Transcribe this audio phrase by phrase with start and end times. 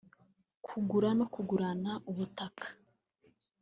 [0.65, 2.67] kugura no kugurana ubutaka